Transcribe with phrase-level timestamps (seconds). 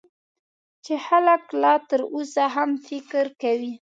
[0.85, 3.73] چې خلک لا تر اوسه هم فکر کوي.